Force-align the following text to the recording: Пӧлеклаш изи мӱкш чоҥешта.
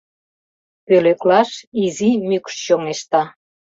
Пӧлеклаш 0.85 1.49
изи 1.83 2.11
мӱкш 2.27 2.53
чоҥешта. 2.65 3.21